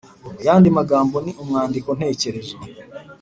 [0.35, 2.57] Mu yandi magambo ni umwandiko ntekerezo.